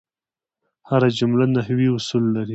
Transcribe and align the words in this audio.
هره 0.89 1.09
جمله 1.19 1.43
نحوي 1.55 1.87
اصول 1.97 2.23
لري. 2.35 2.49